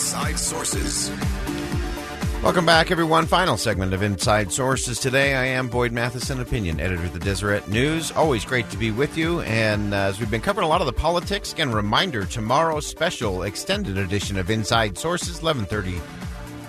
Inside 0.00 0.38
Sources. 0.38 1.10
Welcome 2.42 2.64
back, 2.64 2.90
everyone. 2.90 3.26
Final 3.26 3.58
segment 3.58 3.92
of 3.92 4.02
Inside 4.02 4.50
Sources 4.50 4.98
today. 4.98 5.34
I 5.34 5.44
am 5.44 5.68
Boyd 5.68 5.92
Matheson, 5.92 6.40
opinion 6.40 6.80
editor 6.80 7.04
of 7.04 7.12
the 7.12 7.18
Deseret 7.18 7.68
News. 7.68 8.10
Always 8.12 8.46
great 8.46 8.70
to 8.70 8.78
be 8.78 8.92
with 8.92 9.18
you. 9.18 9.42
And 9.42 9.92
uh, 9.92 9.98
as 9.98 10.18
we've 10.18 10.30
been 10.30 10.40
covering 10.40 10.64
a 10.64 10.70
lot 10.70 10.80
of 10.80 10.86
the 10.86 10.92
politics, 10.94 11.52
again, 11.52 11.70
reminder 11.70 12.24
tomorrow's 12.24 12.86
special 12.86 13.42
extended 13.42 13.98
edition 13.98 14.38
of 14.38 14.48
Inside 14.48 14.96
Sources, 14.96 15.42
1130 15.42 16.00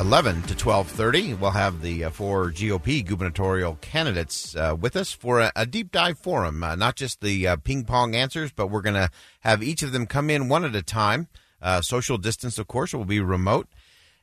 11 0.00 0.42
to 0.44 0.54
12.30 0.54 1.38
we'll 1.38 1.50
have 1.50 1.82
the 1.82 2.04
uh, 2.04 2.10
four 2.10 2.50
gop 2.50 3.04
gubernatorial 3.04 3.76
candidates 3.82 4.56
uh, 4.56 4.74
with 4.80 4.96
us 4.96 5.12
for 5.12 5.38
a, 5.40 5.52
a, 5.54 5.66
deep 5.66 5.92
dive 5.92 6.18
forum 6.18 6.64
uh, 6.64 6.74
not 6.74 6.96
just 6.96 7.20
the 7.20 7.46
uh, 7.46 7.56
ping 7.56 7.84
pong 7.84 8.14
answers 8.14 8.50
but 8.50 8.68
we're 8.68 8.80
going 8.80 8.94
to 8.94 9.10
have 9.40 9.62
each 9.62 9.82
of 9.82 9.92
them 9.92 10.06
come 10.06 10.30
in 10.30 10.48
one 10.48 10.64
at 10.64 10.74
a 10.74 10.80
time 10.80 11.28
uh, 11.62 11.80
social 11.80 12.18
distance 12.18 12.58
of 12.58 12.66
course 12.66 12.92
will 12.92 13.04
be 13.04 13.20
remote. 13.20 13.68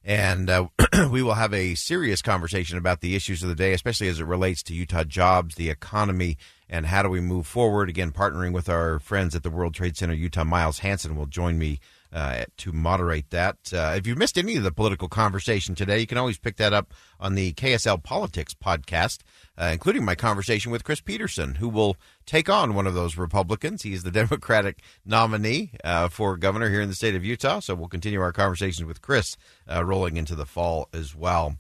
And 0.04 0.50
uh, 0.50 0.68
we 1.12 1.22
will 1.22 1.34
have 1.34 1.54
a 1.54 1.76
serious 1.76 2.22
conversation 2.22 2.78
about 2.78 3.02
the 3.02 3.16
issues 3.16 3.44
of 3.44 3.50
the 3.50 3.56
day 3.56 3.74
especially 3.74 4.08
as 4.08 4.20
it 4.20 4.26
relates 4.26 4.64
to 4.64 4.74
utah 4.74 5.04
jobs 5.04 5.56
the 5.56 5.70
economy 5.70 6.38
and 6.70 6.86
how 6.86 7.04
do 7.04 7.10
we 7.10 7.20
move 7.20 7.48
forward. 7.48 7.90
Again 7.90 8.12
partnering 8.12 8.54
with 8.54 8.70
our 8.70 9.00
friends 9.00 9.36
at 9.36 9.44
the 9.44 9.50
world 9.50 9.74
trade 9.74 9.98
center 9.98 10.14
utah 10.14 10.44
miles 10.44 10.80
hansen 10.80 11.16
will 11.16 11.26
join 11.26 11.58
me 11.58 11.80
uh, 12.12 12.46
to 12.58 12.72
moderate 12.72 13.30
that. 13.30 13.58
Uh, 13.74 13.94
if 13.96 14.08
you 14.08 14.16
missed 14.16 14.38
any 14.38 14.56
of 14.56 14.64
the 14.64 14.72
political 14.72 15.08
conversation 15.08 15.76
today, 15.76 16.00
you 16.00 16.08
can 16.08 16.18
always 16.18 16.38
pick 16.38 16.58
that 16.58 16.74
up 16.74 16.94
on 17.20 17.36
the 17.36 17.54
KSL 17.54 18.02
Politics 18.02 18.54
podcast, 18.54 19.20
uh, 19.60 19.70
including 19.74 20.06
my 20.06 20.16
conversation 20.16 20.72
with 20.72 20.84
Chris 20.84 21.02
Peterson, 21.02 21.56
who 21.56 21.68
will 21.68 21.98
take 22.26 22.50
on 22.50 22.74
one 22.74 22.88
of 22.88 22.94
those 22.94 23.18
Republicans. 23.18 23.82
He's 23.84 24.04
the 24.04 24.12
Democratic 24.20 24.82
nominee 25.06 25.72
uh, 25.84 26.08
for 26.08 26.38
governor 26.38 26.70
here 26.70 26.82
in 26.82 26.90
the 26.90 26.96
state 26.96 27.16
of 27.16 27.26
Utah. 27.26 27.60
So 27.60 27.76
we'll 27.76 27.90
continue 27.90 28.22
our 28.22 28.32
conversations 28.32 28.88
with 28.88 29.02
Chris 29.02 29.36
uh, 29.70 29.84
rolling 29.84 30.18
into 30.18 30.36
the 30.36 30.46
fall 30.46 30.88
as 30.94 31.14
well. 31.16 31.58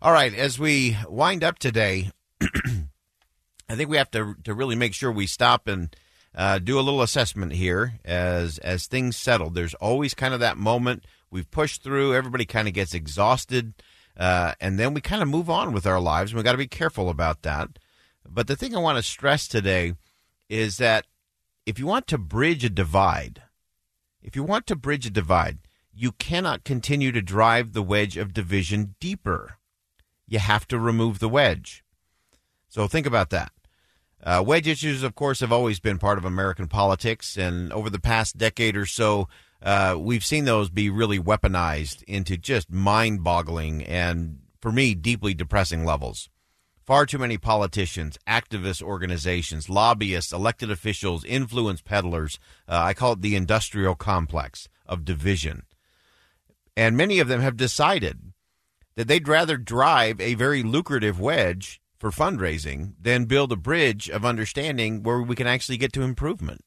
All 0.00 0.12
right, 0.12 0.32
as 0.32 0.58
we 0.58 0.96
wind 1.08 1.42
up 1.42 1.58
today, 1.58 2.12
I 2.40 3.74
think 3.74 3.90
we 3.90 3.96
have 3.96 4.10
to 4.12 4.36
to 4.44 4.54
really 4.54 4.76
make 4.76 4.94
sure 4.94 5.10
we 5.10 5.26
stop 5.26 5.66
and 5.66 5.94
uh, 6.34 6.58
do 6.58 6.78
a 6.78 6.82
little 6.82 7.02
assessment 7.02 7.52
here 7.52 7.94
as 8.04 8.58
as 8.58 8.86
things 8.86 9.16
settle. 9.16 9.50
There's 9.50 9.74
always 9.74 10.14
kind 10.14 10.34
of 10.34 10.40
that 10.40 10.56
moment 10.56 11.04
we've 11.30 11.50
pushed 11.50 11.82
through. 11.82 12.14
Everybody 12.14 12.44
kind 12.44 12.68
of 12.68 12.74
gets 12.74 12.94
exhausted, 12.94 13.74
uh, 14.18 14.54
and 14.60 14.78
then 14.78 14.94
we 14.94 15.00
kind 15.00 15.22
of 15.22 15.28
move 15.28 15.48
on 15.48 15.72
with 15.72 15.86
our 15.86 16.00
lives. 16.00 16.34
We 16.34 16.42
got 16.42 16.52
to 16.52 16.58
be 16.58 16.66
careful 16.66 17.08
about 17.08 17.42
that. 17.42 17.78
But 18.28 18.46
the 18.46 18.56
thing 18.56 18.74
I 18.74 18.80
want 18.80 18.98
to 18.98 19.02
stress 19.02 19.46
today 19.46 19.94
is 20.48 20.78
that 20.78 21.06
if 21.64 21.78
you 21.78 21.86
want 21.86 22.06
to 22.08 22.18
bridge 22.18 22.64
a 22.64 22.70
divide, 22.70 23.42
if 24.22 24.34
you 24.34 24.42
want 24.42 24.66
to 24.66 24.76
bridge 24.76 25.06
a 25.06 25.10
divide, 25.10 25.58
you 25.94 26.12
cannot 26.12 26.64
continue 26.64 27.12
to 27.12 27.22
drive 27.22 27.72
the 27.72 27.82
wedge 27.82 28.16
of 28.16 28.32
division 28.32 28.94
deeper. 29.00 29.58
You 30.26 30.38
have 30.38 30.66
to 30.68 30.78
remove 30.78 31.18
the 31.18 31.28
wedge. 31.28 31.84
So 32.68 32.86
think 32.86 33.06
about 33.06 33.30
that. 33.30 33.52
Uh, 34.22 34.42
wedge 34.44 34.66
issues, 34.66 35.02
of 35.02 35.14
course, 35.14 35.40
have 35.40 35.52
always 35.52 35.80
been 35.80 35.98
part 35.98 36.18
of 36.18 36.24
American 36.24 36.66
politics, 36.66 37.36
and 37.36 37.72
over 37.72 37.88
the 37.88 38.00
past 38.00 38.36
decade 38.36 38.76
or 38.76 38.86
so, 38.86 39.28
uh, 39.62 39.96
we've 39.98 40.24
seen 40.24 40.44
those 40.44 40.70
be 40.70 40.90
really 40.90 41.18
weaponized 41.18 42.02
into 42.04 42.36
just 42.36 42.70
mind 42.70 43.24
boggling 43.24 43.82
and, 43.84 44.38
for 44.60 44.70
me, 44.70 44.94
deeply 44.94 45.34
depressing 45.34 45.84
levels. 45.84 46.28
Far 46.84 47.04
too 47.04 47.18
many 47.18 47.36
politicians, 47.36 48.16
activist 48.26 48.82
organizations, 48.82 49.68
lobbyists, 49.68 50.32
elected 50.32 50.70
officials, 50.70 51.24
influence 51.24 51.82
peddlers. 51.82 52.38
Uh, 52.66 52.80
I 52.82 52.94
call 52.94 53.12
it 53.12 53.20
the 53.20 53.36
industrial 53.36 53.94
complex 53.94 54.68
of 54.86 55.04
division. 55.04 55.64
And 56.76 56.96
many 56.96 57.18
of 57.18 57.28
them 57.28 57.40
have 57.40 57.56
decided 57.56 58.32
that 58.96 59.06
they'd 59.06 59.28
rather 59.28 59.56
drive 59.56 60.20
a 60.20 60.34
very 60.34 60.62
lucrative 60.62 61.20
wedge 61.20 61.80
for 61.98 62.10
fundraising 62.10 62.94
than 63.00 63.26
build 63.26 63.52
a 63.52 63.56
bridge 63.56 64.08
of 64.08 64.24
understanding 64.24 65.02
where 65.02 65.20
we 65.20 65.36
can 65.36 65.46
actually 65.46 65.76
get 65.76 65.92
to 65.92 66.02
improvement. 66.02 66.64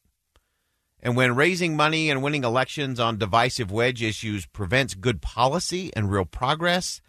And 1.01 1.15
when 1.15 1.35
raising 1.35 1.75
money 1.75 2.09
and 2.09 2.21
winning 2.21 2.43
elections 2.43 2.99
on 2.99 3.17
divisive 3.17 3.71
wedge 3.71 4.03
issues 4.03 4.45
prevents 4.45 4.93
good 4.93 5.21
policy 5.21 5.91
and 5.95 6.11
real 6.11 6.25
progress, 6.25 7.01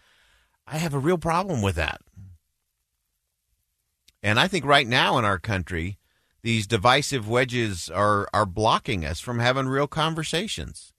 I 0.67 0.79
have 0.79 0.95
a 0.95 0.99
real 0.99 1.19
problem 1.19 1.61
with 1.61 1.77
that. 1.77 2.01
And 4.23 4.41
I 4.41 4.49
think 4.49 4.65
right 4.65 4.87
now 4.87 5.19
in 5.19 5.25
our 5.25 5.39
country, 5.39 5.99
these 6.43 6.67
divisive 6.67 7.29
wedges 7.29 7.91
are, 7.91 8.29
are 8.33 8.47
blocking 8.47 9.05
us 9.05 9.21
from 9.21 9.41
having 9.41 9.67
real 9.67 9.87
conversations. 9.89 10.93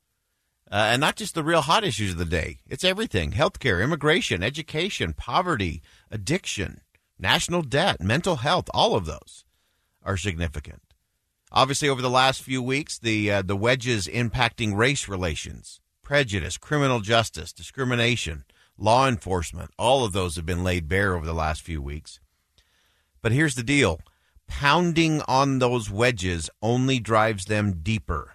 Uh, 0.71 0.89
and 0.91 0.99
not 0.99 1.15
just 1.15 1.35
the 1.35 1.43
real 1.43 1.61
hot 1.61 1.83
issues 1.83 2.11
of 2.11 2.17
the 2.17 2.25
day. 2.25 2.57
It's 2.67 2.83
everything 2.83 3.31
healthcare, 3.31 3.83
immigration, 3.83 4.41
education, 4.41 5.13
poverty, 5.13 5.81
addiction 6.09 6.81
national 7.23 7.61
debt, 7.61 8.01
mental 8.01 8.37
health, 8.37 8.69
all 8.73 8.95
of 8.95 9.05
those 9.05 9.45
are 10.03 10.17
significant. 10.17 10.92
Obviously, 11.53 11.88
over 11.88 12.02
the 12.02 12.09
last 12.09 12.41
few 12.41 12.64
weeks, 12.64 12.97
the 12.97 13.30
uh, 13.30 13.41
the 13.44 13.56
wedges 13.56 14.08
impacting 14.08 14.75
race 14.75 15.08
relations, 15.08 15.80
prejudice, 16.02 16.58
criminal 16.58 17.00
justice, 17.00 17.53
discrimination, 17.53 18.44
law 18.75 19.08
enforcement, 19.08 19.69
all 19.78 20.03
of 20.03 20.14
those 20.14 20.36
have 20.36 20.47
been 20.47 20.64
laid 20.64 20.88
bare 20.88 21.16
over 21.16 21.25
the 21.25 21.34
last 21.34 21.62
few 21.62 21.80
weeks. 21.80 22.19
But 23.22 23.34
here's 23.34 23.53
the 23.53 23.64
deal 23.64 24.02
pounding 24.47 25.22
on 25.28 25.59
those 25.59 25.91
wedges 25.91 26.50
only 26.62 27.00
drives 27.00 27.46
them 27.46 27.81
deeper. 27.84 28.34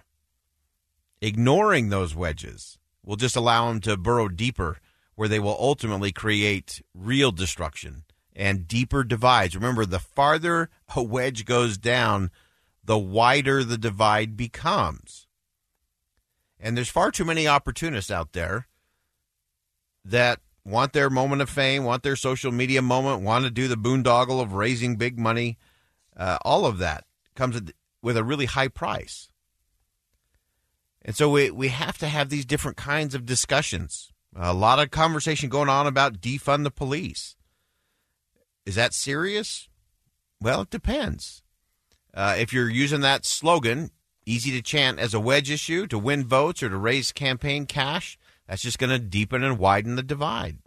Ignoring 1.21 1.89
those 1.89 2.15
wedges 2.15 2.77
will 3.03 3.17
just 3.17 3.35
allow 3.35 3.67
them 3.67 3.81
to 3.81 3.97
burrow 3.97 4.29
deeper, 4.29 4.77
where 5.15 5.27
they 5.27 5.39
will 5.39 5.57
ultimately 5.59 6.13
create 6.13 6.81
real 6.93 7.31
destruction 7.31 8.03
and 8.33 8.67
deeper 8.67 9.03
divides. 9.03 9.55
Remember, 9.55 9.85
the 9.85 9.99
farther 9.99 10.69
a 10.95 11.03
wedge 11.03 11.43
goes 11.43 11.77
down, 11.77 12.31
the 12.89 12.97
wider 12.97 13.63
the 13.63 13.77
divide 13.77 14.35
becomes. 14.35 15.27
And 16.59 16.75
there's 16.75 16.89
far 16.89 17.11
too 17.11 17.23
many 17.23 17.47
opportunists 17.47 18.09
out 18.09 18.33
there 18.33 18.67
that 20.03 20.39
want 20.65 20.93
their 20.93 21.11
moment 21.11 21.43
of 21.43 21.51
fame, 21.51 21.83
want 21.83 22.01
their 22.01 22.15
social 22.15 22.51
media 22.51 22.81
moment, 22.81 23.21
want 23.21 23.45
to 23.45 23.51
do 23.51 23.67
the 23.67 23.75
boondoggle 23.75 24.41
of 24.41 24.53
raising 24.53 24.95
big 24.95 25.19
money. 25.19 25.59
Uh, 26.17 26.39
all 26.41 26.65
of 26.65 26.79
that 26.79 27.03
comes 27.35 27.61
with 28.01 28.17
a 28.17 28.23
really 28.23 28.47
high 28.47 28.67
price. 28.67 29.29
And 31.03 31.15
so 31.15 31.29
we, 31.29 31.51
we 31.51 31.67
have 31.67 31.99
to 31.99 32.07
have 32.07 32.29
these 32.29 32.43
different 32.43 32.75
kinds 32.75 33.13
of 33.13 33.23
discussions. 33.23 34.11
A 34.35 34.51
lot 34.51 34.79
of 34.79 34.89
conversation 34.89 35.47
going 35.47 35.69
on 35.69 35.85
about 35.85 36.21
defund 36.21 36.63
the 36.63 36.71
police. 36.71 37.35
Is 38.65 38.73
that 38.73 38.95
serious? 38.95 39.69
Well, 40.41 40.61
it 40.61 40.71
depends. 40.71 41.43
Uh, 42.13 42.35
if 42.37 42.51
you're 42.53 42.69
using 42.69 43.01
that 43.01 43.25
slogan, 43.25 43.91
easy 44.25 44.51
to 44.51 44.61
chant 44.61 44.99
as 44.99 45.13
a 45.13 45.19
wedge 45.19 45.49
issue 45.49 45.87
to 45.87 45.99
win 45.99 46.25
votes 46.25 46.63
or 46.63 46.69
to 46.69 46.77
raise 46.77 47.11
campaign 47.11 47.65
cash, 47.65 48.17
that's 48.47 48.61
just 48.61 48.79
going 48.79 48.89
to 48.89 48.99
deepen 48.99 49.43
and 49.43 49.59
widen 49.59 49.95
the 49.95 50.03
divide. 50.03 50.57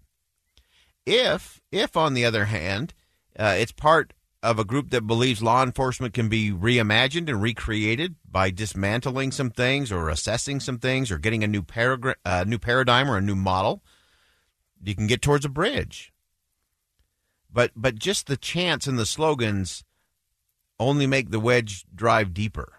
If, 1.05 1.61
if 1.71 1.97
on 1.97 2.15
the 2.15 2.25
other 2.25 2.45
hand, 2.47 2.95
uh, 3.39 3.57
it's 3.59 3.73
part 3.73 4.13
of 4.43 4.59
a 4.59 4.65
group 4.65 4.91
that 4.91 5.07
believes 5.07 5.43
law 5.43 5.63
enforcement 5.63 6.15
can 6.15 6.29
be 6.29 6.51
reimagined 6.51 7.29
and 7.29 7.41
recreated 7.41 8.17
by 8.29 8.51
dismantling 8.51 9.31
some 9.31 9.51
things 9.51 9.93
or 9.93 10.09
assessing 10.09 10.61
some 10.61 10.79
things 10.79 11.11
or 11.11 11.19
getting 11.19 11.45
a 11.45 11.49
new, 11.49 11.63
paragra- 11.63 12.15
uh, 12.25 12.45
new 12.47 12.59
paradigm 12.59 13.11
or 13.11 13.17
a 13.17 13.23
new 13.23 13.37
model, 13.37 13.83
you 14.83 14.95
can 14.95 15.07
get 15.07 15.23
towards 15.23 15.45
a 15.45 15.49
bridge. 15.49 16.13
But 17.53 17.73
but 17.77 17.99
just 17.99 18.27
the 18.27 18.37
chants 18.37 18.87
and 18.87 18.99
the 18.99 19.07
slogans 19.07 19.85
only 20.89 21.07
make 21.07 21.31
the 21.31 21.41
wedge 21.41 21.85
drive 21.95 22.35
deeper. 22.35 22.75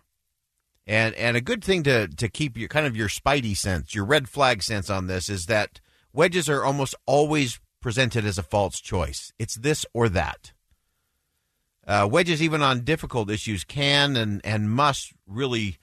And 0.85 1.15
and 1.15 1.37
a 1.37 1.41
good 1.41 1.63
thing 1.63 1.83
to 1.83 2.07
to 2.07 2.27
keep 2.27 2.57
your 2.57 2.67
kind 2.67 2.85
of 2.85 2.95
your 2.95 3.07
spidey 3.07 3.55
sense, 3.55 3.95
your 3.95 4.05
red 4.05 4.27
flag 4.27 4.61
sense 4.61 4.89
on 4.89 5.07
this 5.07 5.29
is 5.29 5.45
that 5.45 5.79
wedges 6.11 6.49
are 6.49 6.63
almost 6.63 6.95
always 7.05 7.59
presented 7.79 8.25
as 8.25 8.37
a 8.37 8.43
false 8.43 8.81
choice. 8.81 9.31
It's 9.39 9.55
this 9.55 9.85
or 9.93 10.09
that. 10.09 10.51
Uh, 11.85 12.07
wedges, 12.09 12.41
even 12.41 12.61
on 12.61 12.81
difficult 12.81 13.29
issues, 13.29 13.63
can 13.63 14.15
and 14.15 14.41
and 14.43 14.71
must 14.71 15.13
really 15.25 15.77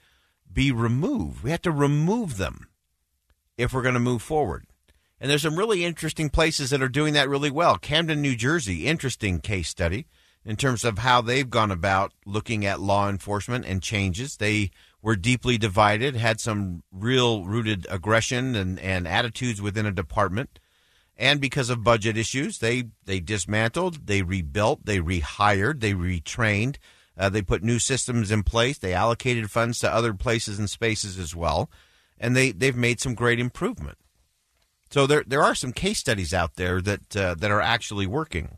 be 0.51 0.71
removed. 0.71 1.43
We 1.43 1.51
have 1.51 1.61
to 1.63 1.71
remove 1.71 2.37
them 2.37 2.67
if 3.57 3.73
we're 3.73 3.83
going 3.83 3.93
to 3.93 3.99
move 3.99 4.21
forward. 4.21 4.65
And 5.19 5.29
there's 5.29 5.43
some 5.43 5.57
really 5.57 5.85
interesting 5.85 6.29
places 6.29 6.71
that 6.71 6.81
are 6.81 6.89
doing 6.89 7.13
that 7.13 7.29
really 7.29 7.51
well. 7.51 7.77
Camden, 7.77 8.21
New 8.21 8.35
Jersey, 8.35 8.87
interesting 8.87 9.39
case 9.39 9.69
study 9.69 10.07
in 10.45 10.55
terms 10.55 10.83
of 10.83 10.99
how 10.99 11.21
they've 11.21 11.49
gone 11.49 11.71
about 11.71 12.13
looking 12.25 12.65
at 12.65 12.79
law 12.79 13.09
enforcement 13.09 13.65
and 13.65 13.81
changes. 13.81 14.37
They 14.37 14.71
were 15.01 15.15
deeply 15.15 15.57
divided, 15.57 16.15
had 16.15 16.39
some 16.39 16.83
real 16.91 17.43
rooted 17.45 17.87
aggression 17.89 18.55
and, 18.55 18.79
and 18.79 19.07
attitudes 19.07 19.61
within 19.61 19.85
a 19.85 19.91
department. 19.91 20.59
And 21.17 21.39
because 21.39 21.69
of 21.69 21.83
budget 21.83 22.17
issues, 22.17 22.59
they, 22.59 22.85
they 23.05 23.19
dismantled, 23.19 24.07
they 24.07 24.21
rebuilt, 24.21 24.85
they 24.85 24.99
rehired, 24.99 25.79
they 25.79 25.93
retrained, 25.93 26.77
uh, 27.17 27.29
they 27.29 27.41
put 27.41 27.63
new 27.63 27.77
systems 27.77 28.31
in 28.31 28.41
place, 28.41 28.77
they 28.77 28.93
allocated 28.93 29.51
funds 29.51 29.79
to 29.79 29.93
other 29.93 30.13
places 30.13 30.57
and 30.57 30.69
spaces 30.69 31.19
as 31.19 31.35
well, 31.35 31.69
and 32.19 32.35
they, 32.35 32.51
they've 32.51 32.75
made 32.75 32.99
some 32.99 33.13
great 33.13 33.39
improvement. 33.39 33.97
So 34.89 35.07
there 35.07 35.23
there 35.25 35.41
are 35.41 35.55
some 35.55 35.71
case 35.71 35.99
studies 35.99 36.33
out 36.33 36.55
there 36.55 36.81
that 36.81 37.15
uh, 37.15 37.35
that 37.35 37.49
are 37.49 37.61
actually 37.61 38.07
working. 38.07 38.57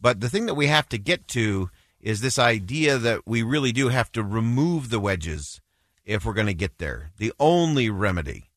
But 0.00 0.20
the 0.20 0.28
thing 0.28 0.46
that 0.46 0.54
we 0.54 0.66
have 0.66 0.88
to 0.90 0.98
get 0.98 1.28
to 1.28 1.70
is 2.00 2.20
this 2.20 2.38
idea 2.38 2.98
that 2.98 3.26
we 3.26 3.42
really 3.42 3.72
do 3.72 3.88
have 3.88 4.10
to 4.12 4.22
remove 4.22 4.90
the 4.90 5.00
wedges 5.00 5.60
if 6.04 6.24
we're 6.24 6.32
going 6.32 6.46
to 6.46 6.54
get 6.54 6.78
there. 6.78 7.10
The 7.18 7.32
only 7.38 7.90
remedy 7.90 8.50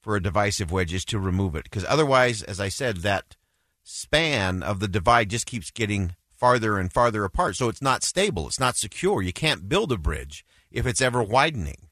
for 0.00 0.16
a 0.16 0.22
divisive 0.22 0.72
wedge 0.72 0.94
is 0.94 1.04
to 1.06 1.18
remove 1.18 1.54
it 1.54 1.64
because 1.64 1.84
otherwise, 1.84 2.42
as 2.42 2.60
I 2.60 2.68
said, 2.68 2.98
that 2.98 3.36
span 3.82 4.62
of 4.62 4.80
the 4.80 4.88
divide 4.88 5.30
just 5.30 5.46
keeps 5.46 5.70
getting 5.70 6.14
farther 6.34 6.78
and 6.78 6.92
farther 6.92 7.24
apart. 7.24 7.56
So 7.56 7.68
it's 7.68 7.82
not 7.82 8.02
stable, 8.02 8.46
it's 8.46 8.60
not 8.60 8.76
secure. 8.76 9.22
You 9.22 9.32
can't 9.32 9.68
build 9.68 9.92
a 9.92 9.98
bridge 9.98 10.44
if 10.70 10.86
it's 10.86 11.02
ever 11.02 11.22
widening. 11.22 11.88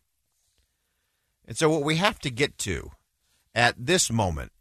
And 1.46 1.56
so 1.56 1.69
what 1.69 1.84
we 1.84 1.96
have 1.96 2.19
to 2.20 2.31
get 2.31 2.58
to 2.58 2.90
at 3.54 3.75
this 3.78 4.10
moment. 4.10 4.52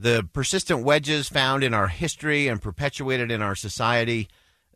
The 0.00 0.28
persistent 0.32 0.84
wedges 0.84 1.28
found 1.28 1.64
in 1.64 1.74
our 1.74 1.88
history 1.88 2.46
and 2.46 2.62
perpetuated 2.62 3.32
in 3.32 3.42
our 3.42 3.56
society, 3.56 4.28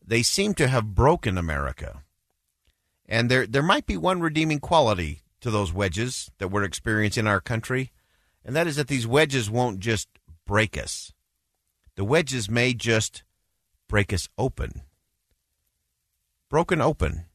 they 0.05 0.25
seem 0.25 0.53
to 0.55 0.67
have 0.67 0.97
broken 0.97 1.39
America. 1.39 2.03
And 3.07 3.31
there, 3.31 3.47
there 3.47 3.63
might 3.63 3.87
be 3.87 3.97
one 3.97 4.21
redeeming 4.21 4.59
quality 4.59 5.23
to 5.41 5.49
those 5.49 5.73
wedges 5.73 6.29
that 6.39 6.49
we're 6.49 6.65
experiencing 6.65 7.23
in 7.23 7.29
our 7.29 7.41
country, 7.41 7.93
and 8.45 8.57
that 8.57 8.67
is 8.67 8.75
that 8.75 8.89
these 8.89 9.07
wedges 9.07 9.49
won't 9.49 9.79
just 9.79 10.09
break 10.45 10.77
us. 10.77 11.13
The 11.95 12.05
wedges 12.05 12.51
may 12.51 12.75
just 12.75 13.23
break 13.87 14.13
us 14.13 14.29
open. 14.37 14.83
Broken 16.49 16.81
open. 16.81 17.27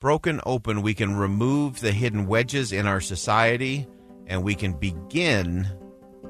Broken 0.00 0.40
open, 0.44 0.82
we 0.82 0.92
can 0.92 1.14
remove 1.16 1.78
the 1.78 1.92
hidden 1.92 2.26
wedges 2.26 2.72
in 2.72 2.84
our 2.88 3.00
society 3.00 3.86
and 4.26 4.42
we 4.42 4.56
can 4.56 4.72
begin 4.72 5.68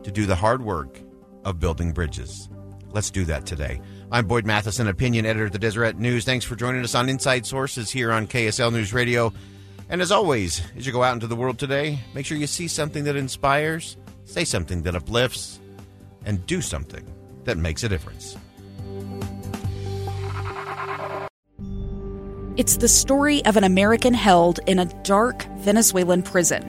to 0.06 0.12
do 0.12 0.24
the 0.24 0.36
hard 0.36 0.62
work 0.62 1.00
of 1.44 1.58
building 1.58 1.90
bridges. 1.90 2.48
Let's 2.92 3.10
do 3.10 3.24
that 3.24 3.44
today. 3.44 3.80
I'm 4.12 4.28
Boyd 4.28 4.46
Matheson, 4.46 4.86
opinion 4.86 5.26
editor 5.26 5.46
of 5.46 5.50
the 5.50 5.58
Deseret 5.58 5.98
News. 5.98 6.24
Thanks 6.24 6.44
for 6.44 6.54
joining 6.54 6.84
us 6.84 6.94
on 6.94 7.08
Inside 7.08 7.44
Sources 7.44 7.90
here 7.90 8.12
on 8.12 8.28
KSL 8.28 8.72
News 8.72 8.92
Radio. 8.94 9.32
And 9.88 10.00
as 10.00 10.12
always, 10.12 10.62
as 10.76 10.86
you 10.86 10.92
go 10.92 11.02
out 11.02 11.14
into 11.14 11.26
the 11.26 11.34
world 11.34 11.58
today, 11.58 11.98
make 12.14 12.24
sure 12.24 12.38
you 12.38 12.46
see 12.46 12.68
something 12.68 13.02
that 13.02 13.16
inspires, 13.16 13.96
say 14.22 14.44
something 14.44 14.82
that 14.82 14.94
uplifts, 14.94 15.58
and 16.24 16.46
do 16.46 16.62
something 16.62 17.04
that 17.42 17.58
makes 17.58 17.82
a 17.82 17.88
difference. 17.88 18.36
It's 22.56 22.76
the 22.76 22.88
story 22.88 23.44
of 23.44 23.56
an 23.56 23.64
American 23.64 24.14
held 24.14 24.60
in 24.68 24.78
a 24.78 24.84
dark 25.02 25.46
Venezuelan 25.56 26.22
prison. 26.22 26.62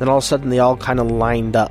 Then 0.00 0.08
all 0.08 0.18
of 0.18 0.24
a 0.24 0.26
sudden, 0.26 0.50
they 0.50 0.58
all 0.58 0.76
kind 0.76 0.98
of 0.98 1.08
lined 1.08 1.54
up. 1.54 1.70